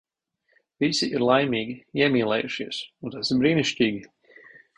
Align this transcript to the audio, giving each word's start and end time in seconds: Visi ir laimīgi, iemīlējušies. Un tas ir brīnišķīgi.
Visi 0.83 1.09
ir 1.17 1.25
laimīgi, 1.31 1.75
iemīlējušies. 2.01 2.81
Un 3.05 3.15
tas 3.17 3.35
ir 3.37 3.45
brīnišķīgi. 3.45 4.03